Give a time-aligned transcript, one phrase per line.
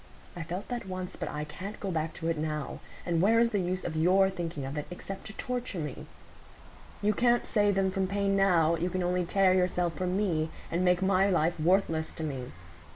[0.35, 2.79] I felt that once; but I can't go back to it now.
[3.05, 6.07] And where is the use of your thinking of it, except to torture me?
[7.03, 10.83] You can't save them from pain now; you can only tear yourself from me, and
[10.83, 12.51] make my life worthless to me.